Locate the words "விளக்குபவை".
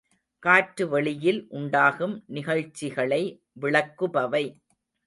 3.61-4.45